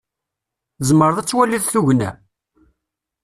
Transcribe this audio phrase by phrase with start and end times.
[0.77, 2.11] Tzemreḍ ad twaliḍ tugna?